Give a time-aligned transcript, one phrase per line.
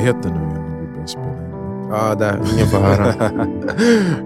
[0.00, 1.50] hemligheter nu innan vi börjar spela in.
[1.90, 2.34] Ja, där.
[2.54, 3.30] Ingen får höra.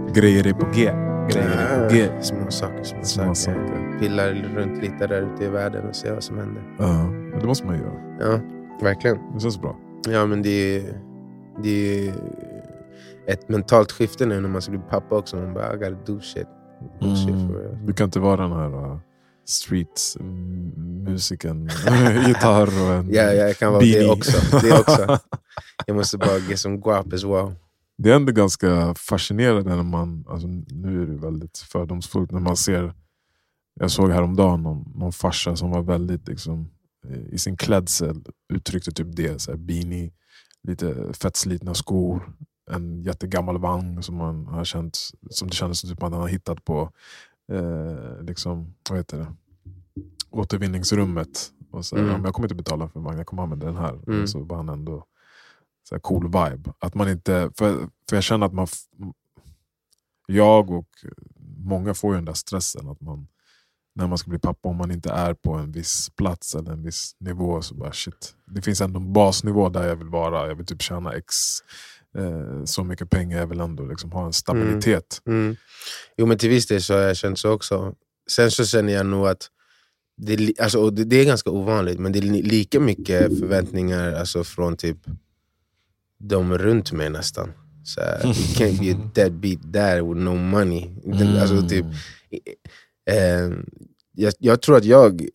[0.15, 0.91] Grejer är på G.
[1.31, 2.09] Grejer är på G.
[2.21, 3.35] Små saker, små, Små saker.
[3.35, 3.99] saker.
[4.01, 6.63] Pillar runt lite där ute i världen och se vad som händer.
[6.79, 7.93] Ja, men det måste man göra.
[8.21, 8.39] Ja,
[8.83, 9.19] verkligen.
[9.35, 9.77] Det känns bra.
[10.09, 10.83] Ja, men det är,
[11.63, 12.15] det är
[13.27, 15.37] ett mentalt skifte nu när man ska bli pappa också.
[15.37, 16.47] Man bara, I gotta do shit.
[17.01, 17.49] Do shit Mm.
[17.49, 17.79] for real.
[17.87, 18.99] Du kan inte vara den här
[19.45, 21.65] uh, street mm, musiken,
[22.27, 23.99] gitarr och en Ja, ja, jag kan vara beanie.
[24.03, 24.59] det också.
[24.59, 25.19] Det också.
[25.87, 27.55] Jag måste bara get some guap as well.
[27.99, 32.57] Det är ändå ganska fascinerande när man, alltså nu är det väldigt fördomsfullt, när man
[32.57, 32.95] ser,
[33.81, 36.71] jag såg häromdagen någon, någon farsa som var väldigt liksom,
[37.31, 40.11] i sin klädsel uttryckte typ det, så här, beanie,
[40.63, 42.33] lite fett slitna skor,
[42.71, 44.99] en jättegammal vagn som man har känt,
[45.31, 46.91] som det kändes som typ man har hittat på
[47.53, 49.35] eh, liksom, vad heter det?
[50.31, 51.51] återvinningsrummet.
[51.71, 52.09] Och så, Mm.
[52.11, 54.01] ja, jag kommer inte betala för vagnen, jag kommer använda den här.
[54.07, 54.27] Mm.
[54.27, 55.07] Så var han ändå
[55.89, 56.73] så här cool vibe.
[56.79, 58.67] Att man inte, för, för jag känner att man,
[60.27, 60.89] jag och
[61.59, 63.27] många får ju den där stressen att man
[63.97, 66.83] när man ska bli pappa, om man inte är på en viss plats eller en
[66.83, 68.37] viss nivå så bara shit.
[68.47, 70.49] Det finns ändå en basnivå där jag vill vara.
[70.49, 71.35] Jag vill typ tjäna x
[72.19, 73.39] eh, så mycket pengar.
[73.39, 75.23] Jag vill ändå liksom ha en stabilitet.
[75.27, 75.57] Mm.
[76.17, 77.95] Jo, men till viss del så har jag känt så också.
[78.31, 79.51] Sen så känner jag nog att
[80.17, 84.13] det, är alltså, det, det är ganska ovanligt, men det är li- lika mycket förväntningar
[84.13, 84.99] alltså, från typ
[86.19, 87.53] de runt mig nästan.
[87.85, 90.91] Så här, you can't be a deadbeat dad with no money.
[91.05, 91.87] Den- Alltså, typ,
[93.11, 93.51] eh,
[94.13, 95.29] jag, jag tror att jag,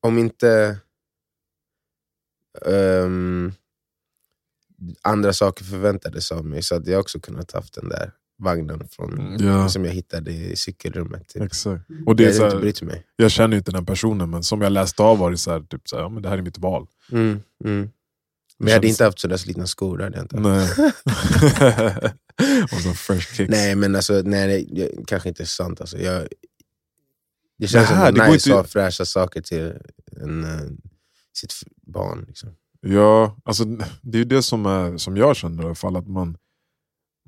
[0.00, 0.78] om inte
[2.66, 3.52] ehm,
[5.02, 9.36] andra saker förväntades av mig så hade jag också kunnat haft den där vagnen från,
[9.40, 11.28] Ja, som jag hittade i cykelrummet.
[11.28, 11.42] Typ.
[11.42, 11.84] exakt.
[12.06, 13.06] Och det jag är så hade inte här, brytt mig.
[13.16, 15.60] jag känner ju inte den personen, men som jag läste av var det så här,
[15.60, 16.86] typ så här, ja, men det här är mitt val.
[17.12, 17.90] Mm, mm.
[18.58, 19.98] Men jag hade känns- inte haft sådär slitna skor.
[19.98, 20.36] det Hade jag inte.
[20.40, 20.68] Nej.
[22.72, 23.50] och så fresh kicks.
[23.50, 25.80] Nej, men alltså, nej, det, kanske inte är sant.
[25.80, 26.28] Alltså, jag,
[27.58, 29.72] det känns Det här, som det går nice inte- att ha fräscha saker till
[30.22, 30.60] en, eh,
[31.32, 31.54] sitt
[31.86, 32.24] barn.
[32.28, 32.48] Liksom.
[32.80, 33.64] Ja, alltså,
[34.02, 35.96] det är ju det som, är, som jag känner i alla fall.
[35.96, 36.36] Att man,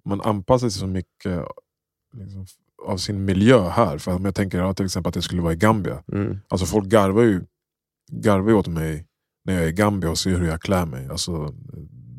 [0.05, 1.45] man anpassar sig så mycket
[2.17, 2.47] liksom,
[2.87, 3.99] av sin miljö här.
[3.99, 6.03] För om jag tänker ja, till exempel att jag skulle vara i Gambia.
[6.13, 6.39] Mm.
[6.49, 7.45] Alltså folk garvar ju,
[8.13, 9.07] garvar ju åt mig
[9.45, 11.09] när jag är i Gambia och ser hur jag klär mig.
[11.09, 11.55] Alltså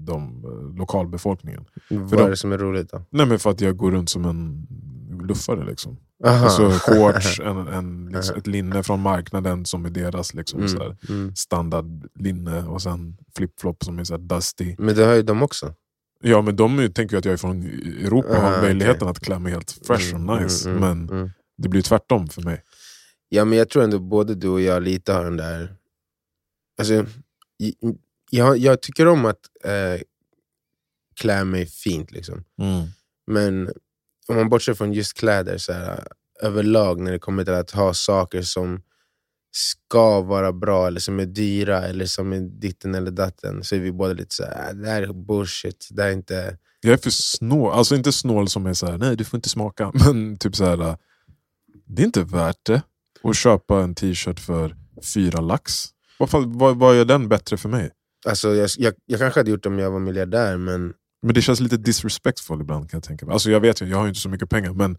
[0.06, 1.66] de, eh, lokalbefolkningen.
[1.90, 3.06] Vad de- är det som är roligt då?
[3.10, 4.68] Nej men för att jag går runt som en
[5.22, 5.66] luffare.
[5.66, 5.98] Liksom.
[6.26, 6.46] Aha.
[6.46, 11.36] Alltså shorts, en, en, liksom, ett linne från marknaden som är deras liksom, mm, mm.
[11.36, 14.76] standardlinne och sen flip-flop som är så här dusty.
[14.78, 15.74] Men det har ju de också.
[16.22, 19.40] Ja men de tänker ju att jag är från Europa och har möjligheten att klä
[19.40, 20.70] mig helt fresh Mm, och nice.
[20.70, 21.32] mm, mm, men mm.
[21.58, 22.64] det blir tvärtom för mig.
[23.30, 25.76] Ja, men jag tror ändå både du och jag lite har den där...
[26.78, 27.06] Alltså,
[28.30, 30.02] jag, jag tycker om att eh,
[31.16, 32.12] klä mig fint.
[32.12, 32.44] Liksom.
[33.28, 33.70] Men
[34.28, 36.08] om man bortser från just kläder, så här,
[36.42, 38.82] överlag när det kommer till att ha saker som
[39.52, 43.80] ska vara bra, eller som är dyra, eller som är ditten eller datten, så är
[43.80, 45.88] vi båda lite så här, "Ah, det här är bullshit.
[45.92, 46.58] Det här är inte...
[46.82, 49.50] Jag är för snål, alltså inte snål som är så här, nej du får inte
[49.50, 49.92] smaka.
[50.06, 50.98] Men typ så här,
[51.86, 52.82] det är inte värt det
[53.24, 54.76] att köpa en t-shirt för
[55.14, 55.74] fyra lax.
[56.20, 57.92] Vad, vad, vad gör den bättre för mig?
[58.26, 60.94] Alltså, jag, jag, jag kanske hade gjort det om jag var miljardär, men
[61.24, 63.34] men det känns lite disrespectful ibland kan jag tänka mig.
[63.34, 64.98] Alltså jag vet ju, jag har ju inte så mycket pengar men eh,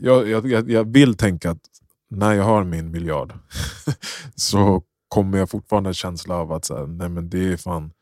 [0.00, 1.60] jag, jag, jag, vill tänka att
[2.10, 3.32] när jag har min miljard
[4.34, 7.56] så kommer jag fortfarande ha en känsla av att så här, nej men det är
[7.56, 7.92] fan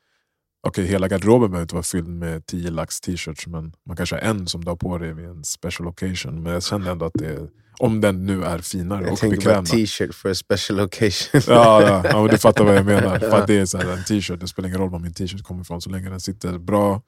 [0.67, 4.21] Okej, hela garderoben behöver inte vara fylld med 10 lax t-shirts men man kanske har
[4.21, 6.43] en som du har på dig vid en special occasion.
[6.43, 9.37] Men jag känner ändå att det är, om den nu är finare jag och tänker
[9.37, 9.65] bara bekväm.
[9.65, 9.71] då.
[9.71, 11.41] t-shirt for a special occasion.
[11.47, 13.19] Ja, ja, ja du fattar vad jag menar.
[13.19, 15.43] För att det är så här, en t-shirt, det spelar ingen roll var min t-shirt
[15.43, 17.03] kommer ifrån så länge den sitter bra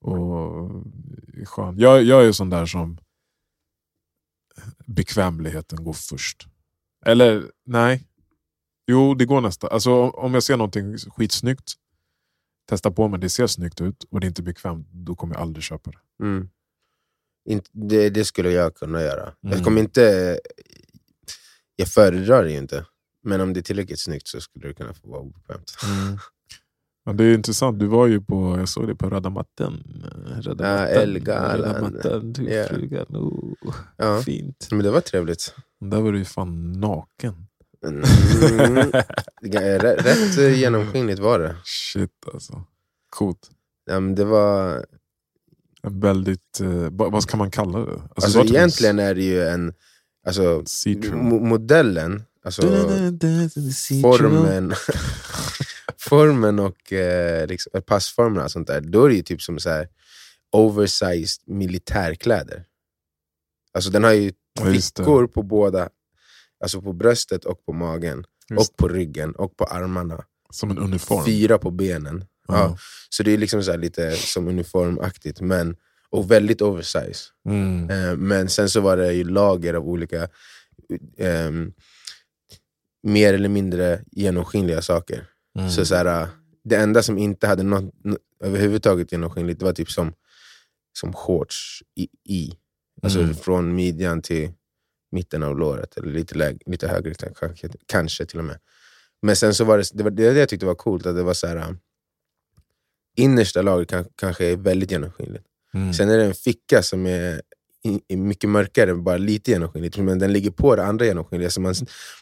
[0.00, 0.70] och
[1.44, 1.78] skön.
[1.78, 2.98] Jag, jag är ju sån där som
[4.86, 6.46] bekvämligheten går först.
[7.06, 8.06] Eller nej,
[8.86, 9.70] jo det går nästan.
[9.72, 11.72] Alltså, om jag ser någonting skitsnyggt,
[12.68, 15.42] testa på mig, det ser snyggt ut och det är inte bekvämt, då kommer jag
[15.42, 16.24] aldrig köpa det.
[16.24, 16.48] Mm.
[17.72, 19.22] Det, det skulle jag kunna göra.
[19.22, 19.56] Mm.
[19.56, 20.38] Jag kommer inte...
[21.76, 22.86] Jag föredrar det ju inte.
[23.22, 25.72] Men om det är tillräckligt snyggt så skulle det kunna få vara obekvämt.
[27.04, 30.04] Ja, det är intressant, du var ju på, jag såg det på röda mattan.
[30.40, 31.98] Röda Ja, Elgalan.
[32.68, 33.06] frugan.
[33.10, 34.20] Oh, Ja.
[34.22, 34.68] Fint.
[34.70, 35.54] Men det var trevligt.
[35.80, 37.46] Där var du ju fan naken.
[37.86, 38.02] Mm.
[39.70, 41.56] Rätt, eh, genomskinligt var det.
[41.64, 42.64] Shit alltså.
[43.10, 43.50] Coolt.
[44.16, 44.86] Det var
[45.86, 47.92] En väldigt, eh, vad ska man kalla det?
[47.92, 49.74] Alltså, alltså, det egentligen är det ju en...
[50.26, 50.64] Alltså,
[51.22, 52.62] modellen, alltså,
[54.02, 54.74] formen,
[56.12, 59.70] uniformen och eh, liksom, passformerna och sånt där, då är det ju typ som så
[59.70, 59.88] här
[60.52, 62.64] oversized militärkläder.
[63.74, 64.32] Alltså den har ju
[64.72, 65.88] fickor på båda,
[66.62, 70.24] alltså på bröstet och på magen, just och på ryggen och på armarna.
[70.50, 71.24] Som en uniform?
[71.24, 72.24] Fyra på benen.
[72.48, 72.76] Ja.
[73.08, 75.76] Så det är liksom så lite som uniformaktigt, men,
[76.10, 77.30] och väldigt oversize.
[77.48, 77.90] Mm.
[77.90, 80.28] Eh, men sen så var det ju lager av olika
[81.16, 81.50] eh,
[83.02, 85.26] mer eller mindre genomskinliga saker.
[85.58, 85.70] Mm.
[85.70, 86.28] Så, så här,
[86.64, 87.94] Det enda som inte hade något,
[88.44, 90.12] överhuvudtaget genomskinligt det var typ som,
[90.98, 92.08] som shorts i.
[92.34, 92.52] i.
[93.02, 93.34] Alltså mm.
[93.34, 94.52] från midjan till
[95.12, 98.58] mitten av låret, eller lite, lägre, lite högre kanske, kanske till och med.
[99.22, 101.34] Men sen så var det, det, var det jag tyckte var coolt, att det var
[101.34, 101.76] så här,
[103.16, 105.44] innersta lagret kan, kanske är väldigt genomskinligt.
[105.74, 105.92] Mm.
[105.92, 107.40] Sen är det en ficka som är
[108.08, 109.98] är mycket mörkare, bara lite genomskinligt.
[109.98, 111.50] Men den ligger på det andra genomskinliga.
[111.50, 111.74] Så man,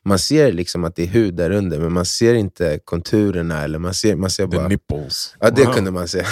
[0.02, 3.64] man ser liksom att det är hud där under, men man ser inte konturerna.
[3.64, 4.62] Eller man ser, man ser bara...
[4.62, 5.34] The nipples.
[5.40, 5.74] Ja, det wow.
[5.74, 6.18] kunde man se.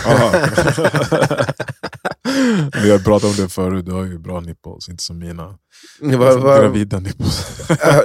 [2.83, 5.59] Vi har pratat om det förut, du har ju bra nipples, inte som mina.
[6.01, 6.61] Var, alltså, var...
[6.61, 7.58] Gravida nipples.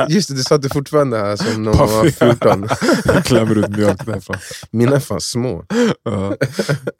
[0.10, 3.24] Just det, du sa att du fortfarande har som när man var 14.
[3.24, 4.38] Klämmer ut mjölk därifrån.
[4.72, 5.66] Mina är fan små.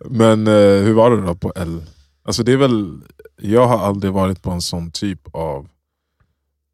[0.06, 1.84] Men eh, hur var det då på L?
[2.26, 3.02] Alltså det är väl,
[3.42, 5.68] jag har aldrig varit på en sån typ av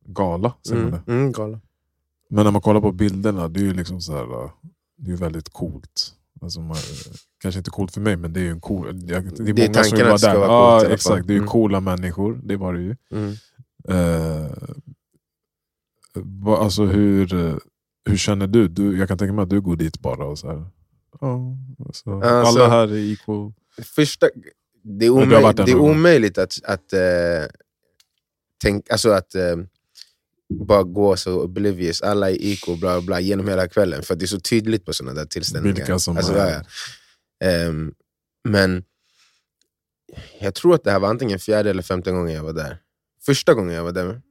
[0.06, 0.54] gala.
[0.72, 1.60] Mm, mm, gala.
[2.30, 4.50] Men när man kollar på bilderna, det är ju liksom så här,
[4.98, 6.14] det är väldigt coolt.
[6.42, 6.78] Alltså man,
[7.42, 9.08] kanske inte coolt för mig, men det är ju en cool...
[9.08, 10.36] Det är, det är, det är många som vill vara där.
[10.36, 11.50] Vara ja, exakt, det är ju mm.
[11.50, 12.96] coola människor, det var det ju.
[13.12, 13.36] Mm.
[13.90, 14.52] Uh,
[16.60, 17.60] alltså hur,
[18.06, 18.68] hur känner du?
[18.68, 18.98] du?
[18.98, 20.66] Jag kan tänka mig att du går dit bara och så här,
[21.20, 21.58] oh,
[21.88, 23.54] alltså, alltså, alla här är equal.
[23.84, 24.30] Första,
[24.84, 27.48] det är, omöj det är omöjligt att, att, uh,
[28.62, 29.66] tänk, alltså att uh,
[30.54, 34.04] bara gå så oblivious, alla är iko, bla, bla, genom hela kvällen.
[34.04, 35.76] För det är så tydligt på sådana där tillställningar.
[35.76, 36.66] Vilka som alltså, är...
[37.68, 37.94] Um,
[38.44, 38.84] men
[40.40, 42.78] jag tror att det här var antingen fjärde eller femte gången jag var där.
[43.26, 44.22] Första gången jag var där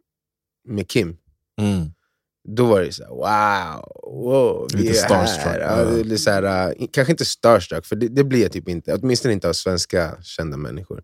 [0.65, 1.17] med Kim,
[1.59, 1.93] mm.
[2.49, 3.85] då var det så här, wow,
[4.25, 5.57] wow Lite starstruck.
[5.61, 8.69] Ja, det är så här, uh, kanske inte starstruck, för det, det, blir jag typ
[8.69, 8.95] inte.
[8.95, 11.03] Åtminstone inte av svenska kända människor.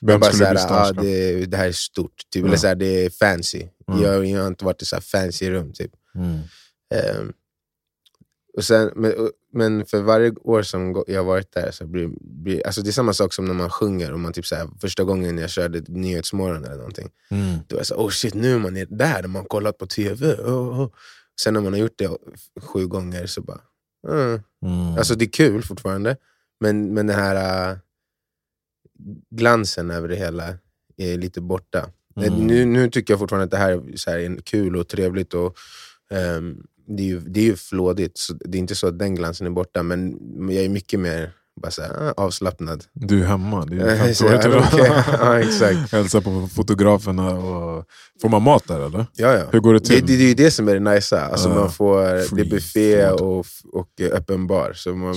[0.00, 2.42] Vem bara skulle såhär, ah, det, det här är stort, typ.
[2.42, 2.46] Ja.
[2.48, 3.68] eller såhär, det är fancy.
[3.88, 4.02] Mm.
[4.02, 5.72] Jag, jag har inte varit i så fancy rum.
[5.72, 5.90] Typ.
[6.14, 6.38] Mm.
[7.20, 7.32] Um,
[8.56, 9.14] och sen, men,
[9.52, 12.92] men, för varje år som jag har varit där, så blir, blir, alltså det är
[12.92, 14.12] samma sak som när man sjunger.
[14.12, 17.58] Och man typ såhär, första gången jag körde Nyhetsmorgon eller någonting, mm.
[17.66, 20.34] då var jag såhär, oh shit, nu är man där, man har kollat på TV.
[20.34, 20.90] Oh, oh.
[21.40, 22.10] Sen när man har gjort det
[22.60, 23.60] sju gånger så bara...
[24.08, 24.40] Uh.
[24.66, 24.98] Mm.
[24.98, 26.16] Alltså det är kul fortfarande,
[26.60, 27.78] men, men den här uh,
[29.30, 30.54] glansen över det hela
[30.96, 31.90] är lite borta.
[32.16, 32.46] Mm.
[32.46, 35.34] Nu, nu tycker jag fortfarande att det här är, så här, är kul och trevligt.
[35.34, 35.56] Och,
[36.10, 39.14] um, det, är ju, det är ju flådigt, så det är inte så att den
[39.14, 40.18] glansen är borta, men
[40.50, 42.84] jag är mycket mer bara så här, ah, avslappnad.
[42.92, 44.52] Du är hemma, det är så, okay.
[45.20, 45.92] ja, exakt.
[45.92, 47.30] Hälsa på fotograferna.
[47.30, 47.84] Och...
[48.22, 49.06] Får man mat där eller?
[49.16, 49.44] Ja, ja.
[49.52, 50.06] Hur går det till?
[50.06, 51.20] Det, det, det är det som är det nice.
[51.20, 52.02] Alltså, uh, man får,
[52.36, 55.14] det är buffé och, och öppen bar, så man,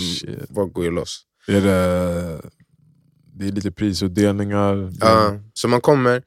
[0.56, 1.22] folk går ju loss.
[1.48, 2.42] Är det,
[3.34, 4.94] det är lite prisutdelningar?
[5.00, 6.24] Ja, så man kommer,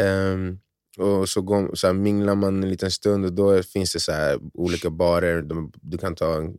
[0.00, 0.58] um,
[0.98, 4.12] och så, går, så här, minglar man en liten stund och då finns det så
[4.12, 5.44] här, olika barer.
[5.82, 6.56] Du kan ta en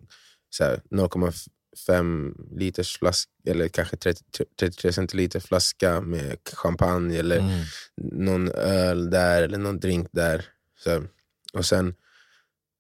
[0.59, 4.23] 0,5 liters flaska, eller kanske 30,
[4.59, 7.65] 33 centiliter flaska med champagne, eller mm.
[8.11, 10.45] någon öl där, eller någon drink där.
[10.79, 11.03] Så,
[11.53, 11.87] och sen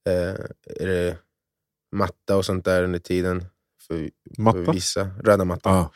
[0.09, 0.35] eh,
[0.79, 1.17] är det
[1.95, 3.45] matta och sånt där under tiden.
[3.87, 4.65] För, matta?
[4.65, 5.11] för vissa.
[5.23, 5.75] Röda mattan.
[5.75, 5.91] Ah.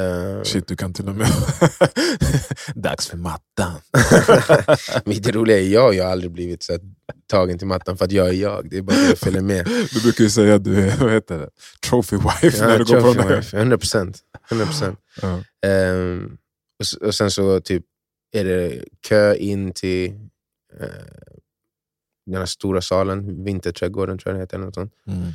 [0.00, 1.28] Uh, Shit, du kan till och med...
[2.74, 3.80] Dags för mattan.
[5.04, 6.78] Men det roliga är jag, jag har aldrig blivit så
[7.26, 8.70] tagen till mattan för att jag är jag.
[8.70, 9.66] Det är bara att jag följer med.
[9.92, 11.50] Du brukar ju säga att du är vad heter det?
[11.88, 13.56] trophy wife ja, när du går på den wife.
[13.56, 14.18] 100 procent.
[14.50, 14.96] 100%.
[15.22, 15.40] Uh.
[15.66, 16.38] Um,
[16.78, 17.84] och, och, sen så typ
[18.32, 20.10] är det kö in till
[20.80, 20.86] uh,
[22.26, 24.56] den här stora salen, Vinterträdgården tror jag det heter.
[24.56, 24.92] Eller något sånt.
[25.06, 25.32] Mm.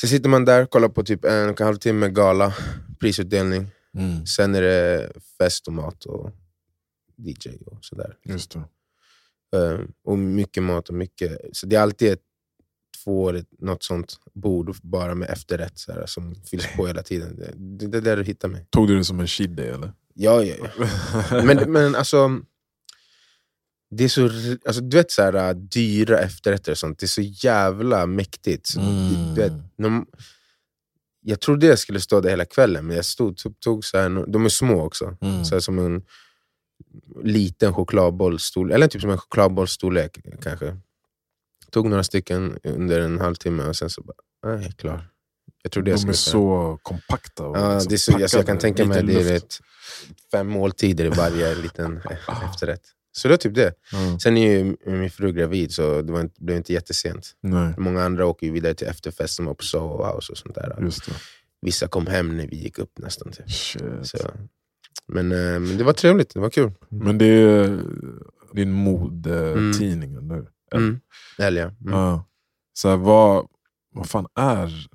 [0.00, 2.54] Sen sitter man där, kollar på typ en och en halv timme gala,
[3.00, 3.70] prisutdelning.
[3.94, 4.26] Mm.
[4.26, 6.30] Sen är det fest och mat och
[7.16, 8.16] DJ och sådär.
[8.24, 8.64] Just det.
[9.58, 11.38] Um, och mycket mat och mycket...
[11.52, 12.22] Så det är alltid ett,
[13.04, 17.36] två eller något sånt bord bara med efterrätt så här, som fylls på hela tiden.
[17.36, 18.66] Det, det är där du hittar mig.
[18.70, 19.92] Tog du det som en cheat day eller?
[20.14, 20.54] Ja, ja,
[21.30, 21.44] ja.
[21.44, 22.40] men, men alltså
[23.90, 24.24] det är så,
[24.66, 28.76] alltså, du vet så här, äh, dyra efterrätter och sånt, det är så jävla mäktigt.
[28.76, 29.34] Mm.
[29.34, 29.52] Du vet,
[31.26, 34.26] jag trodde jag skulle stå där hela kvällen, men jag stod, tog, tog så här,
[34.26, 35.16] de är små också.
[35.20, 35.44] Mm.
[35.44, 36.02] Så som en
[37.22, 40.76] liten chokladbollstorlek, eller typ som en chokladbollstorlek kanske.
[41.70, 45.08] Tog några stycken under en halvtimme och sen så bara, jag är klar.
[45.62, 47.46] Jag tror det De är så kompakta.
[47.46, 49.60] Och Ja, liksom det är så, alltså, jag kan tänka mig att det är vet,
[50.30, 52.00] fem måltider i varje liten
[52.50, 52.82] efterrätt.
[53.16, 53.74] Så det är typ det.
[53.92, 57.36] Ja, Sen är ju min fru gravid, så det var inte, blev inte jättesent.
[57.40, 60.54] nej, Många andra åker ju vidare till efterfest som var på Soho House och sånt
[60.54, 60.90] där.
[61.60, 63.32] Vissa kom hem när vi gick upp nästan.
[63.46, 63.82] Shit.
[64.02, 64.18] Så.
[65.06, 66.72] Men, eh, men det var trevligt, det var kul.
[66.88, 67.80] Men det är
[68.52, 70.46] din modetidning nu.
[70.74, 71.00] Mm.
[71.38, 71.66] Eller ja.
[71.68, 71.92] Mm.
[72.00, 72.24] Ja.
[72.72, 73.46] Så här, vad,
[73.94, 74.86] vad fan är...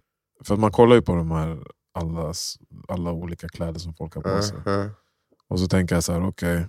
[0.44, 1.58] För man kollar ju på de här
[1.94, 2.58] allas,
[2.88, 4.58] alla olika kläder som folk har på sig.
[4.66, 4.90] Ja, ja.
[5.48, 6.68] Och så tänker jag så här, okej,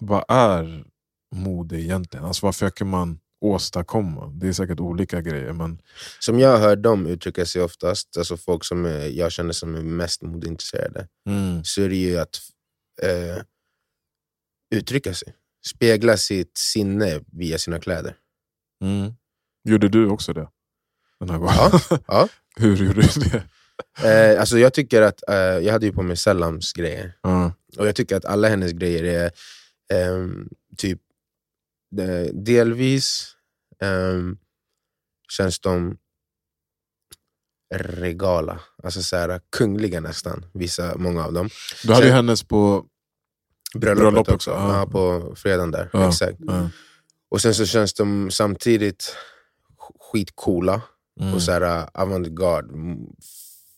[0.00, 0.84] vad är
[1.34, 2.24] mode egentligen?
[2.26, 4.26] Alltså vad försöker man åstadkomma?
[4.26, 5.80] Det är säkert olika grejer, men
[6.18, 9.82] Som jag hör dem uttrycka sig oftast, alltså folk som är, jag känner som är
[9.82, 11.08] mest modeintresserade,
[11.64, 12.40] så är det ju att
[13.02, 13.42] eh,
[14.74, 15.34] uttrycka sig.
[15.66, 18.16] Spegla sitt sinne via sina kläder.
[18.84, 19.12] Mm.
[19.64, 20.48] Gjorde du också det?
[21.20, 21.54] Den här gången?
[21.56, 22.28] Ja, ja.
[22.56, 23.44] Hur gjorde du det?
[24.04, 27.52] Eh, alltså jag tycker att, eh, jag hade ju på mig Sellams grejer, Ja.
[27.78, 29.30] och jag tycker att alla hennes grejer är
[29.92, 31.00] ehm, typ
[31.98, 33.36] eh, delvis
[33.82, 34.38] ehm,
[35.30, 35.96] känns de
[37.74, 41.48] regala, alltså så här, kungliga nästan, vissa, många av dem.
[41.84, 42.86] Du hade ju hennes på...
[43.74, 44.78] Bröllopet, Bröllopet, också, ja.
[44.78, 44.86] ja.
[44.86, 45.90] på fredagen där.
[45.92, 46.38] Ja, Exakt.
[46.38, 46.70] Ja.
[47.28, 49.16] Och sen så känns de samtidigt
[49.78, 50.82] sk- skitcoola
[51.20, 51.34] Mm.
[51.34, 52.68] och så här avantgarde,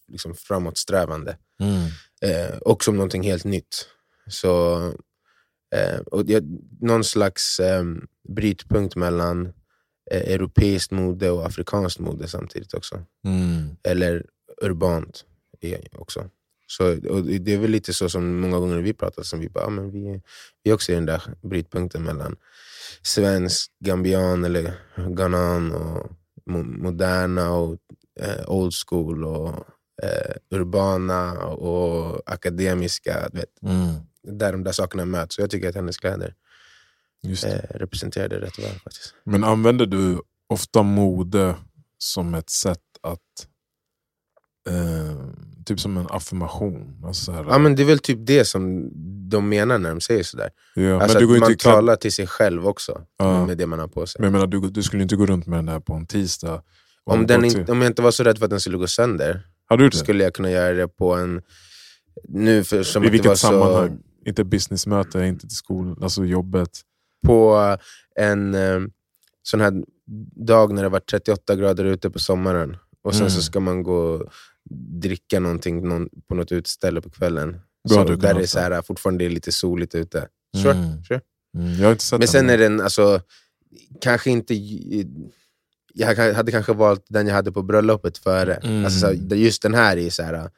[0.08, 1.36] liksom framåtsträvande.
[1.60, 1.86] Mm.
[2.20, 3.86] Eh, och som någonting helt nytt.
[4.26, 4.78] Så,
[5.72, 6.44] eh, och det,
[6.80, 7.84] någon slags eh,
[8.28, 9.46] brytpunkt mellan
[10.10, 13.02] eh, europeiskt mode och afrikanskt mode samtidigt också.
[13.24, 13.68] Mm.
[13.82, 14.26] Eller
[14.62, 15.24] urbant
[15.92, 16.30] också.
[16.66, 19.64] Så, och det är väl lite så som många gånger vi pratat, som vi bara,
[19.66, 20.20] ah, men vi,
[20.62, 22.36] vi är också i den där brytpunkten mellan
[23.02, 26.10] svensk, gambian eller ghanan och
[26.50, 27.78] mo- moderna och
[28.20, 29.48] eh, old school och
[30.02, 33.28] eh, urbana och akademiska.
[33.32, 33.94] Vet, Mm.
[34.22, 35.34] Där de där sakerna möts.
[35.34, 36.34] Så jag tycker att hennes kläder
[37.22, 37.52] Just det.
[37.70, 39.14] eh, representerar det rätt väl faktiskt.
[39.24, 41.54] Men använder du ofta mode
[41.98, 43.18] som ett sätt att...
[44.68, 45.16] Eh,
[45.66, 47.02] typ som en affirmation?
[47.04, 48.90] Alltså så här, Ja, men det är väl typ det som
[49.28, 50.50] de menar när de säger sådär.
[50.74, 53.02] ja, Alltså men du går att inte man i kläd- talar till sig själv också
[53.18, 53.46] Ja.
[53.46, 54.20] med det man har på sig.
[54.20, 56.62] Men jag menar, du, du skulle inte gå runt med den där på en tisdag?
[57.04, 59.46] Om, den inte, om jag inte var så rädd för att den skulle gå sönder,
[59.68, 61.42] Har du skulle jag kunna göra det på en...
[62.28, 63.98] Nu för, som I det var vilket så, sammanhang?
[64.26, 66.80] Inte businessmöte, inte till skolan, alltså jobbet?
[67.26, 67.76] På
[68.16, 68.80] en eh,
[69.42, 69.72] sån här
[70.46, 73.30] dag när det var 38 grader ute på sommaren och sen Mm.
[73.30, 74.32] så ska man gå och
[75.00, 77.60] dricka någonting någon, på något utställe på kvällen.
[77.88, 80.28] Så, där det är så här, fortfarande är lite soligt ute.
[80.62, 81.04] Sure, Mm.
[81.04, 81.20] sure.
[81.58, 83.20] Mm, Men sen är den, alltså,
[84.00, 84.54] kanske inte...
[85.94, 88.54] Jag hade kanske valt den jag hade på bröllopet före.
[88.54, 88.84] Mm.
[88.84, 90.50] Alltså, just den här är så här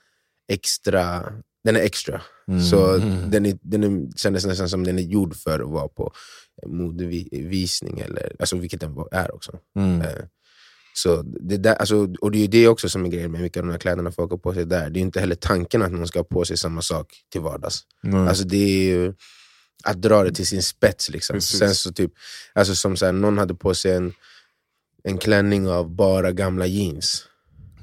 [0.49, 1.33] extra,
[1.64, 2.23] den är extra.
[2.48, 2.60] Mm.
[2.62, 3.30] Så Mm.
[3.30, 6.12] den, är, den är, kändes nästan som den är gjord för att vara på
[6.66, 9.52] modevisning, eller, alltså, vilket den är också.
[9.78, 10.00] Mm.
[10.00, 10.24] Eh,
[10.96, 13.60] Så det där, alltså, och det är ju det också som är grejen med mycket
[13.60, 14.90] av de här kläderna folk har på sig där.
[14.90, 17.80] Det är inte heller tanken att någon ska ha på sig samma sak till vardags.
[18.02, 18.28] Nej.
[18.28, 19.14] Alltså det är ju
[19.84, 21.10] att dra det till sin spets.
[21.10, 21.34] Liksom.
[21.34, 21.58] Precis.
[21.58, 22.12] Sen så typ,
[22.52, 24.12] alltså som så här, någon hade på sig en,
[25.04, 27.24] en klänning av bara gamla jeans.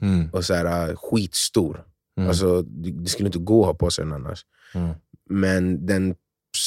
[0.01, 0.29] mm.
[0.33, 1.83] Och så här, äh, skitstor.
[2.17, 2.29] Mm.
[2.29, 4.45] Alltså, det, det skulle inte gå att ha på sig den annars.
[4.73, 4.95] Mm.
[5.29, 6.15] Men den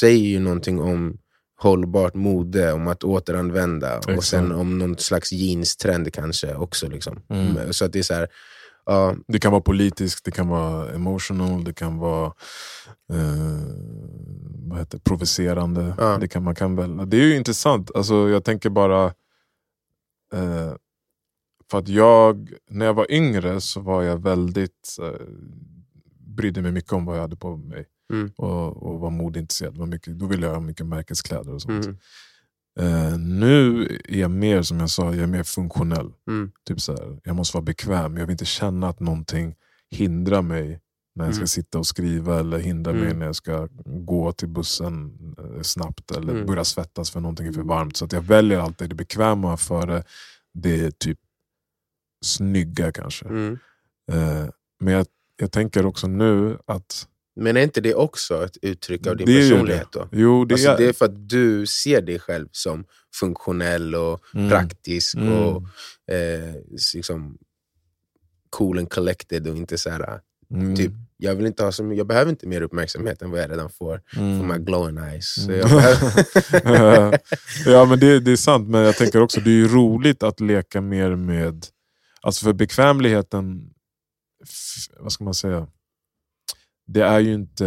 [0.00, 1.18] säger ju någonting om
[1.56, 3.98] hållbart mode, om att återanvända.
[3.98, 4.26] Och Exakt.
[4.26, 6.88] sen om någon slags jeans-trend kanske också.
[6.88, 7.22] Liksom.
[7.28, 7.72] Mm.
[7.72, 8.28] Så att det är så här,
[8.86, 12.26] ja, Det kan vara politiskt, det kan vara emotional, det kan vara
[13.12, 13.62] eh,
[14.68, 15.94] vad heter, provocerande.
[15.98, 16.18] Ja.
[16.20, 19.04] Det, kan, man kan väl, det är ju intressant, alltså, jag tänker bara...
[20.32, 20.72] Eh,
[21.70, 24.96] för att jag, när jag var yngre så var jag väldigt...
[25.02, 25.26] Eh,
[26.36, 27.86] brydde mig mycket om vad jag hade på mig.
[28.12, 28.30] Mm.
[28.36, 29.76] Och, och var modeintresserad.
[29.78, 31.84] Var mycket, då ville jag ha mycket märkeskläder och sånt.
[31.84, 31.98] mm,
[32.80, 36.12] Eh, nu är jag mer, som jag sa, jag är mer funktionell.
[36.28, 39.54] mm, Typ så här, jag måste vara bekväm, jag vill inte känna att någonting
[39.90, 40.80] hindrar mig
[41.14, 41.46] när jag ska Mm.
[41.48, 43.18] sitta och skriva eller hindrar mig Mm.
[43.18, 46.46] när jag ska gå till bussen eh, snabbt eller Mm.
[46.46, 47.96] börja svettas för någonting är för varmt.
[47.96, 50.02] Så jag väljer alltid det bekväma före
[50.54, 51.18] det typ
[52.24, 53.26] snygga kanske.
[54.12, 54.46] Eh,
[54.80, 55.06] men jag,
[55.36, 59.40] jag tänker också nu att Men är inte det också ett uttryck av din Det
[59.40, 59.92] personlighet?
[59.92, 59.98] det.
[59.98, 60.08] då?
[60.12, 60.76] jo, det Alltså, är...
[60.76, 62.84] det är för att du ser dig själv som
[63.20, 64.48] funktionell och Mm.
[64.50, 65.32] praktisk Mm.
[65.32, 65.62] och
[66.14, 66.54] eh,
[66.94, 67.38] liksom
[68.50, 70.20] cool and collected och inte så här.
[70.54, 70.76] Mm.
[70.76, 73.70] typ, jag, vill inte ha så, jag behöver inte mer uppmärksamhet än vad jag redan
[73.70, 74.38] får Mm.
[74.40, 75.38] för my glowing eyes.
[75.38, 75.60] Mm.
[76.62, 77.18] behöver,
[77.66, 80.80] ja men det, det är sant, men jag tänker också det är roligt att leka
[80.80, 81.66] mer med...
[82.20, 83.70] Alltså för bekvämligheten
[85.00, 85.66] vad ska man säga,
[86.86, 87.66] det är ju inte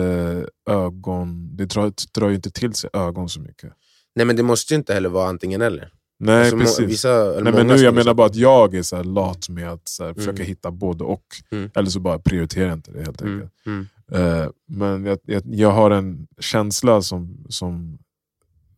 [0.70, 3.74] ögon, det drar, drar ju inte till sig ögon så mycket.
[4.16, 5.92] Nej men det måste ju inte heller vara antingen eller.
[6.20, 6.90] Nej alltså, precis.
[6.90, 10.04] Vissa, Nej, men nu, jag menar bara att jag är så lat med att så
[10.04, 10.16] här, mm.
[10.16, 11.26] försöka hitta både och.
[11.52, 11.70] Mm.
[11.76, 13.52] Eller så bara prioriterar jag inte det helt enkelt.
[13.66, 13.88] Mm.
[14.16, 17.98] Uh, men jag, jag, jag, har en känsla som, som,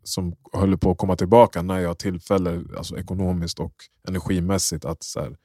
[0.03, 3.73] som håller på att komma tillbaka när jag har tillfälle, alltså ekonomiskt och
[4.07, 4.85] energimässigt.
[4.85, 5.35] att så här,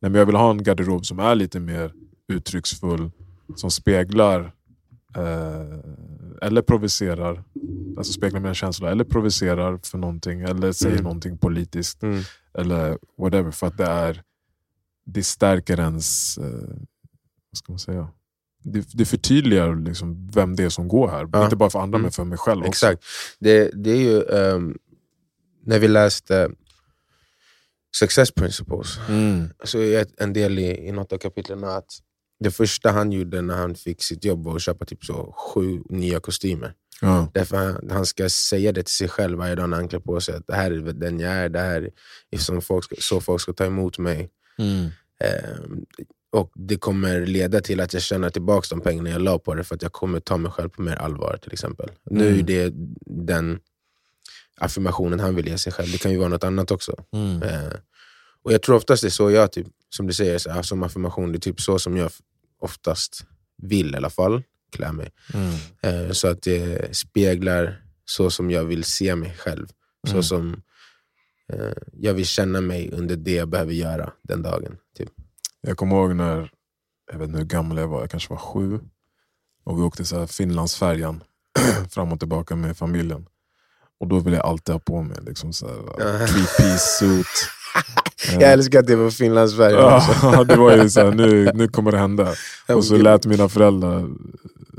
[0.00, 1.92] nej, Jag vill ha en garderob som är lite mer
[2.28, 3.10] uttrycksfull,
[3.56, 4.52] som speglar
[5.16, 5.78] eh,
[6.42, 7.44] eller provocerar,
[7.96, 11.04] alltså speglar mina känslor, eller provocerar för någonting, eller säger mm.
[11.04, 12.22] någonting politiskt, mm.
[12.58, 13.50] eller whatever.
[13.50, 14.22] För att det är
[15.04, 16.44] det stärker ens, eh,
[17.50, 18.08] vad ska man säga?
[18.64, 21.28] Det, det förtydligar liksom vem det är som går här.
[21.32, 21.44] Ja.
[21.44, 22.02] Inte bara för andra, mm.
[22.02, 22.86] men för mig själv också.
[22.86, 23.04] Exakt.
[23.38, 24.78] Det, det är ju, um,
[25.64, 26.50] när vi läste
[27.96, 29.50] Success Principles, mm.
[29.64, 31.98] så är en del i, i något av kapitlen att
[32.42, 35.82] det första han gjorde när han fick sitt jobb var att köpa typ så sju
[35.88, 36.74] nya kostymer.
[37.00, 37.30] Ja.
[37.34, 40.20] Därför han, han, ska säga det till sig själv varje dag när han klär på
[40.20, 40.34] sig.
[40.34, 41.90] Att det här är den jag är, det här
[42.30, 44.30] är som folk ska, så folk ska ta emot mig.
[44.58, 44.84] Mm.
[45.20, 45.60] Eh,
[46.32, 49.64] och Det kommer leda till att jag tjänar tillbaka de pengarna jag la på det,
[49.64, 51.38] för att jag kommer ta mig själv på mer allvar.
[51.42, 51.90] till exempel.
[52.10, 52.22] Mm.
[52.22, 52.72] Nu är det
[53.06, 53.60] den
[54.56, 55.92] affirmationen han vill ge sig själv.
[55.92, 57.04] Det kan ju vara något annat också.
[57.12, 57.42] Mm.
[57.42, 57.72] Eh,
[58.42, 61.32] och Jag tror oftast det är så jag, typ, som du säger, så som affirmation,
[61.32, 62.10] det är typ så som jag
[62.62, 63.26] oftast
[63.62, 65.10] vill i alla fall klä mig.
[65.34, 65.54] Mm.
[65.82, 69.66] Eh, så att det speglar så som jag vill se mig själv.
[70.06, 70.22] Så mm.
[70.22, 70.62] som
[71.52, 74.76] eh, jag vill känna mig under det jag behöver göra den dagen.
[74.96, 75.10] Typ.
[75.60, 76.50] Jag kommer ihåg när,
[77.12, 78.80] jag vet inte hur gammal jag var, jag kanske var sju.
[79.64, 81.22] Och vi åkte så här Finlandsfärjan
[81.90, 83.26] fram och tillbaka med familjen.
[84.02, 85.74] Och då ville jag alltid ha på mig liksom så här,
[86.26, 87.26] three-piece suit.
[88.40, 90.02] Jag älskar att det var Finlandsfärjan.
[90.22, 92.34] Ja, det var ju så här, nu, nu kommer det hända.
[92.68, 94.08] Och så lät mina föräldrar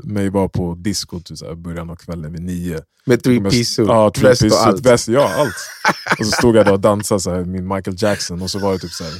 [0.04, 1.20] mig vara på disco
[1.52, 2.80] i början av kvällen vid nio.
[3.04, 3.88] Med three piece suit?
[3.88, 4.86] Ja, three piece suit.
[4.86, 5.54] Väst, ja, allt.
[6.18, 8.72] och så stod jag där och dansade så här, min Michael Jackson och så var
[8.72, 9.12] det typ så här,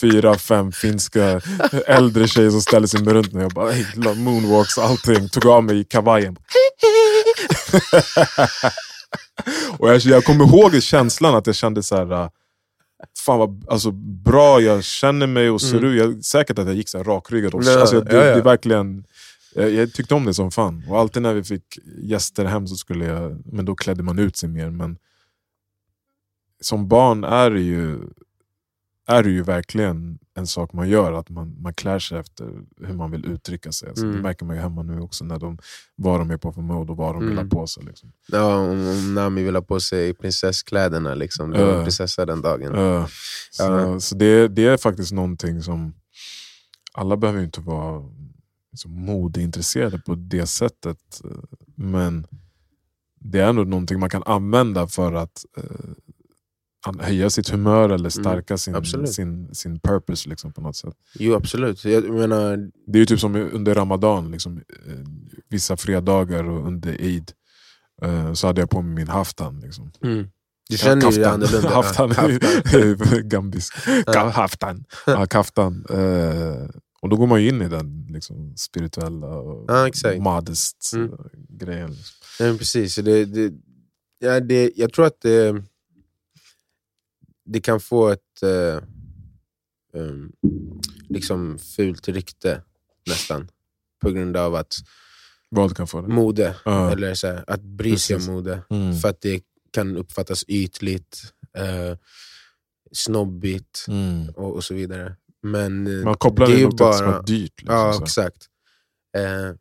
[0.00, 1.40] fyra, fem finska
[1.86, 5.28] äldre tjejer som ställde sig runt mig och bara hey, moonwalks och allting.
[5.28, 6.36] Tog av mig kavajen.
[9.78, 12.30] och jag, jag kommer ihåg känslan att jag kände så här,
[13.18, 13.90] fan vad alltså,
[14.24, 15.90] bra jag känner mig och ser mm.
[15.90, 15.98] ut.
[15.98, 17.54] Jag, säkert att jag gick så här rakryggad.
[17.54, 18.32] Och, ja, alltså, det, ja, ja.
[18.32, 19.04] det är verkligen,
[19.54, 20.84] jag, jag, tyckte om det som fan.
[20.88, 24.36] Och alltid när vi fick gäster hem så skulle jag, men då klädde man ut
[24.36, 24.70] sig mer.
[24.70, 24.98] Men
[26.60, 27.98] som barn är det ju
[29.06, 32.94] är det ju verkligen en sak man gör, att man, man klär sig efter hur
[32.94, 33.88] man vill uttrycka sig.
[33.88, 34.16] Alltså, mm.
[34.16, 35.58] Det märker man ju hemma nu också, när de,
[35.96, 37.28] vad de är på för mode och vad de mm.
[37.28, 37.50] vill ha mm.
[37.50, 37.84] på sig.
[37.84, 38.12] Liksom.
[38.26, 41.50] Ja, om Nami vill ha på sig prinsesskläderna, liksom.
[41.50, 42.74] det var uh, prinsessa den dagen.
[42.74, 43.06] Uh,
[43.50, 44.00] så ja.
[44.00, 45.94] så det, det är faktiskt någonting som,
[46.92, 48.02] alla behöver inte vara
[48.72, 51.20] liksom, modeintresserade på det sättet,
[51.74, 52.26] men
[53.20, 55.64] det är ändå någonting man kan använda för att uh,
[57.00, 60.94] höja sitt humör eller mm, stärka sin, sin, sin purpose liksom, på något sätt.
[61.18, 61.84] Jo absolut.
[61.84, 62.70] Jag menar...
[62.86, 64.94] Det är ju typ som under Ramadan, liksom, eh,
[65.48, 67.32] vissa fredagar och under Eid
[68.02, 69.60] eh, så hade jag på mig min haftan.
[69.60, 69.92] Liksom.
[70.02, 70.28] Mm.
[70.68, 71.12] Du känner kaftan.
[71.12, 71.68] ju det annorlunda.
[71.74, 72.12] haftan,
[73.28, 73.74] gambisk.
[74.06, 74.28] Ja.
[74.28, 74.84] Haftan.
[75.06, 75.86] Ja, kaftan.
[75.90, 76.68] Eh,
[77.00, 81.10] och då går man ju in i den liksom, spirituella och ja, modest mm.
[81.48, 81.90] grejen.
[81.90, 82.46] Liksom.
[82.46, 82.96] Ja, precis.
[82.96, 83.52] Det, det,
[84.18, 85.64] ja, det, jag tror att det
[87.46, 88.82] det kan få ett eh,
[89.92, 90.32] um,
[91.08, 92.62] liksom fult rykte
[93.06, 93.50] nästan.
[94.00, 94.74] På grund av att
[95.48, 96.08] Vad kan få det?
[96.08, 96.92] mode, uh.
[96.92, 98.62] eller så här, att bry sig om mode.
[98.70, 98.94] Mm.
[98.98, 101.22] För att det kan uppfattas ytligt,
[101.56, 101.98] eh,
[102.92, 104.28] snobbigt mm.
[104.28, 105.16] och, och, så vidare.
[105.42, 107.52] Men eh, Man kopplar det, det ju bara, som är dyrt.
[107.62, 108.02] Liksom, ja, så.
[108.02, 108.46] exakt.
[109.16, 109.56] Eh,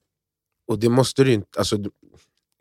[0.68, 1.60] och det måste du inte...
[1.60, 1.78] Alltså,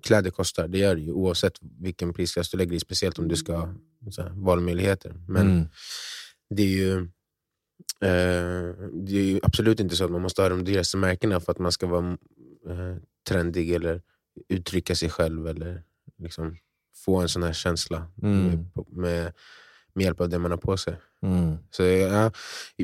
[0.02, 2.80] kläder kostar, det gör det ju oavsett vilken prisklass du lägger i.
[2.80, 3.74] Speciellt om du ska
[4.16, 5.14] ha valmöjligheter.
[5.28, 5.68] Men mm.
[6.50, 6.98] det, är ju,
[8.00, 11.52] eh, det är ju absolut inte så att man måste ha de dyraste märkena för
[11.52, 12.10] att man ska vara
[12.68, 12.96] eh,
[13.28, 14.02] trendig eller
[14.48, 15.82] uttrycka sig själv eller
[16.18, 16.56] liksom
[17.04, 18.46] få en sån här känsla mm.
[18.46, 19.32] med, med,
[19.92, 20.96] med, hjälp av det man har på sig.
[21.22, 21.56] Mm.
[21.70, 22.32] Så ja,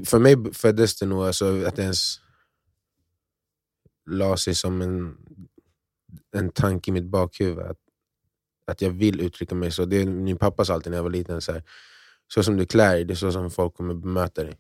[0.05, 2.21] För mig föddes det nog alltså att det ens
[4.11, 5.17] la sig som en
[6.33, 7.59] en tanke i mitt bakhuvud.
[7.59, 7.79] Att,
[8.71, 9.85] att jag vill uttrycka mig så.
[9.85, 11.63] Det, min pappa sa alltid när jag var liten, så, här,
[12.29, 14.55] så som du klär dig, det är så som folk kommer bemöta dig.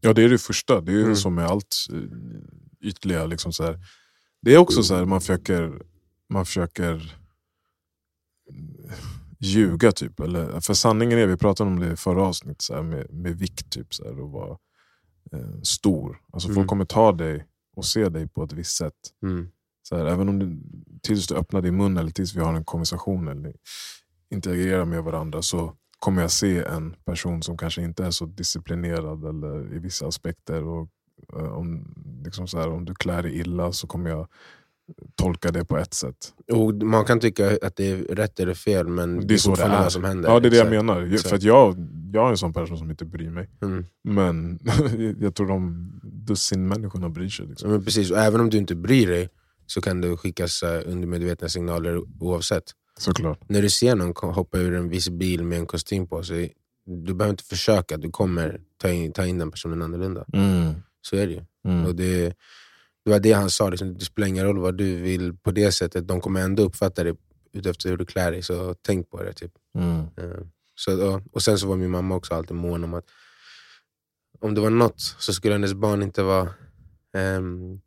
[0.00, 0.80] Ja, det är det första.
[0.80, 1.16] Det är mm.
[1.16, 3.26] som med allt eh, ytliga.
[3.26, 3.78] Liksom så här.
[4.42, 5.82] Det är också så här, man försöker,
[6.28, 7.16] man försöker
[9.38, 9.92] ljuga.
[9.92, 13.12] Typ, eller, för sanningen är, vi pratade om det i förra avsnittet, så här, med,
[13.12, 13.70] med vikt.
[13.72, 14.50] Typ, så här, och vad,
[15.32, 16.20] eh, stor.
[16.32, 16.54] Alltså Mm.
[16.54, 17.46] Folk kommer ta dig
[17.76, 18.94] och se dig på ett visst sätt.
[19.22, 19.50] Mm.
[19.90, 20.58] Så här, även om du,
[21.02, 23.54] tills du öppnar din mun eller tills vi har en konversation eller
[24.30, 29.24] interagerar med varandra så kommer jag se en person som kanske inte är så disciplinerad
[29.24, 30.64] eller i vissa aspekter.
[30.64, 30.88] Och,
[31.36, 34.28] eh, om, liksom så här, om du klär dig illa så kommer jag
[35.14, 36.34] tolka det på ett sätt.
[36.52, 39.62] Och man kan tycka att det är rätt eller fel, men det är så det
[39.62, 39.88] är.
[39.88, 40.28] som händer.
[40.28, 40.86] Ja, det är det jag Exakt.
[40.86, 41.02] menar.
[41.02, 41.28] Exakt.
[41.28, 41.76] För att jag,
[42.12, 43.48] jag är en sån person som inte bryr mig.
[43.62, 43.84] Mm.
[44.02, 44.58] Men
[45.20, 47.46] jag tror de dussin människorna bryr sig.
[47.46, 47.70] Liksom.
[47.70, 49.28] Men precis, och även om du inte bryr dig
[49.70, 52.72] så kan det skickas undermedvetna signaler oavsett.
[52.98, 53.38] Såklart.
[53.48, 56.52] När du ser någon hoppa ur en viss bil med en kostym på sig,
[56.86, 60.24] du behöver inte försöka, du kommer ta in, ta in den personen annorlunda.
[60.32, 60.74] Mm.
[61.02, 61.44] Så är det ju.
[61.64, 61.86] Mm.
[61.86, 62.36] Och det,
[63.04, 65.72] det var det han sa, liksom, det spelar ingen roll vad du vill på det
[65.72, 67.16] sättet, de kommer ändå uppfatta det
[67.52, 69.32] utefter hur du klär dig, så tänk på det.
[69.32, 69.52] Typ.
[69.78, 70.00] Mm.
[70.00, 73.04] Eh, Så, ja, och sen så var min mamma också alltid mån om att
[74.40, 76.48] om det var något så skulle hennes barn inte vara
[77.16, 77.80] ehm,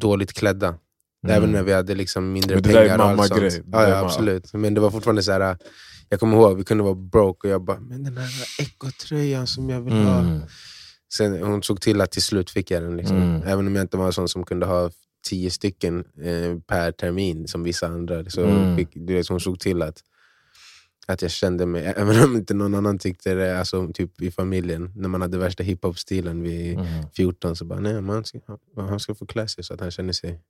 [0.00, 0.66] dåligt klädda.
[0.68, 1.36] Mm.
[1.36, 2.98] Även när vi hade liksom mindre Men det där är pengar.
[2.98, 3.62] mammagrej.
[3.72, 4.52] Ja, ja, absolut.
[4.52, 5.58] Men det var fortfarande så här.
[6.08, 8.28] Jag kommer ihåg, vi kunde vara broke och jag bara, men den här
[8.60, 10.18] ekotröjan som jag vill ha.
[10.20, 10.40] Mm.
[11.14, 12.96] Sen, hon såg till att till slut fick jag den.
[12.96, 13.16] Liksom.
[13.22, 13.42] Mm.
[13.42, 14.90] Även om jag inte var sån som kunde ha
[15.28, 18.24] tio stycken eh, per termin som vissa andra.
[18.30, 18.76] Så Mm.
[18.76, 20.00] fick, du vet, hon såg till att,
[21.12, 24.92] att jag kände mig, även om inte någon annan tyckte det, alltså, typ i familjen,
[24.96, 26.86] när man hade värsta hiphop-stilen vid Mm.
[27.16, 28.38] 14, så bara nej, man ska,
[28.76, 30.40] han ska få klä sig så att han känner sig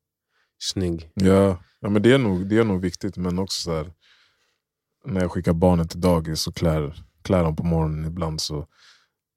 [0.58, 1.10] snygg.
[1.14, 3.92] Ja, ja men det, är nog, det är nog viktigt, men också så här,
[5.04, 8.66] när jag skickar barnen till dagis och klär, klär dem på morgonen ibland så,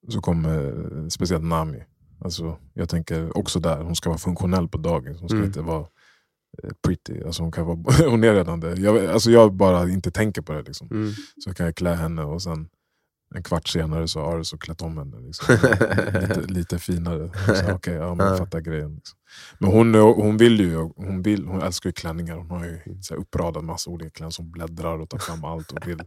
[0.08, 0.66] så kommer
[1.02, 1.84] eh, speciellt Nami.
[2.24, 5.20] Alltså, jag tänker också där, hon ska vara funktionell på dagis.
[5.20, 5.46] Hon ska Mm.
[5.46, 5.86] inte vara
[6.86, 7.22] pretty.
[7.24, 7.78] Alltså, hon, kan vara,
[8.10, 8.74] hon är redan det.
[8.80, 10.62] Jag, alltså, jag bara inte tänker på det.
[10.62, 10.88] Liksom.
[10.90, 11.12] Mm.
[11.44, 12.68] Så kan jag klä henne och sen
[13.34, 15.20] en kvart senare så har du så klätt om henne.
[15.20, 15.54] Liksom.
[16.20, 17.30] lite, lite finare.
[17.56, 18.38] Så, okay, ja, men jag Ja.
[18.38, 18.94] fattar grejen.
[18.94, 19.18] Liksom.
[19.58, 22.36] Men hon, hon, vill ju, hon, vill, hon älskar ju klänningar.
[22.36, 25.72] Hon har ju så här, uppradat massa olika klänningar som bläddrar och tar fram allt.
[25.72, 26.00] Och, vill.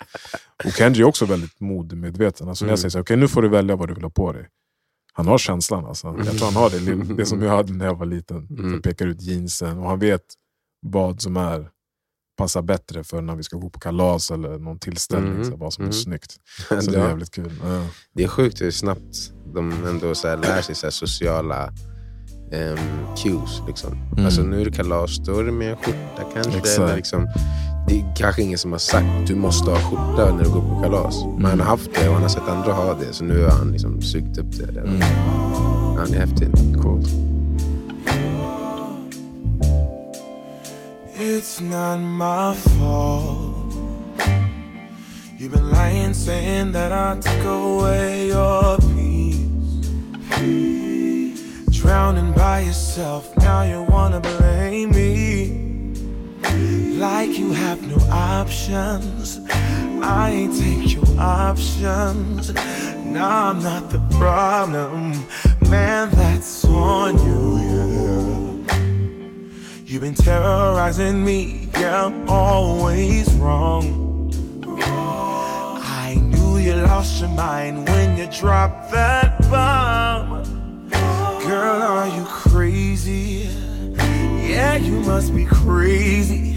[0.65, 2.49] och Kenji är också väldigt modemedveten.
[2.49, 2.77] Alltså, när jag Mm.
[2.81, 4.47] säger så här, okay, nu får du välja vad du vill ha på dig.
[5.13, 5.85] Han har känslan.
[5.85, 6.07] Alltså.
[6.25, 8.47] Jag tror han har det, det som jag hade när jag var liten.
[8.59, 8.81] Mm.
[8.81, 10.23] Pekar ut jeansen och han vet
[10.85, 11.69] vad som är
[12.37, 15.33] passar bättre för när vi ska gå på kalas eller någon tillställning.
[15.33, 15.45] Mm.
[15.51, 15.93] Så vad som är Mm.
[15.93, 16.35] snyggt.
[16.69, 17.51] Så det är jävligt kul.
[17.63, 17.85] Ja.
[18.13, 21.73] Det är sjukt hur snabbt de ändå så lär sig så sociala
[22.51, 22.77] ehm,
[23.23, 23.61] cues.
[23.67, 23.93] Liksom.
[24.11, 24.25] Mm.
[24.25, 26.57] Alltså, nu är det kalas, då är det med en skjorta kanske.
[26.57, 26.79] Exakt.
[26.79, 27.27] Eller liksom,
[27.87, 30.81] det är kanske ingen som har sagt du måste ha skjorta när du går på
[30.83, 31.25] kalas.
[31.37, 33.13] Men han har haft det och han har sett andra ha det.
[33.13, 34.65] Så nu har han liksom sugit upp det.
[34.65, 34.87] redan.
[34.87, 35.01] Mm.
[35.97, 36.47] Han är häftig.
[36.81, 37.07] Coolt.
[41.17, 43.63] It's not my fault.
[45.39, 49.89] You've been lying, saying that I took away your peace.
[51.81, 55.12] Drowning by yourself, now you wanna blame me.
[57.03, 59.41] Like you have no options.
[60.01, 62.53] I ain't take your options.
[63.03, 65.11] Now I'm not the problem.
[65.69, 68.39] Man, that's on you, yeah.
[69.85, 74.31] You've been terrorizing me, yeah, I'm always wrong.
[74.79, 80.89] I knew you lost your mind when you dropped that bomb.
[81.41, 83.49] Girl, are you crazy?
[84.47, 86.52] Yeah, you must be crazy.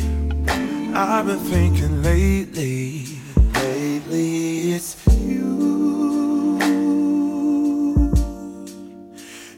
[0.98, 3.04] I've been thinking lately,
[3.52, 6.58] lately it's you.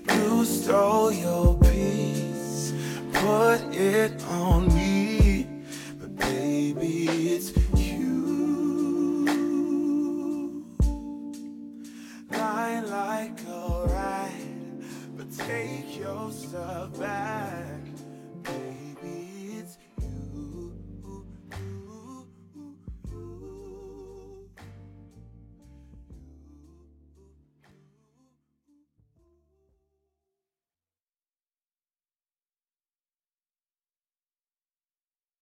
[0.09, 2.73] You stole your peace,
[3.13, 4.69] put it on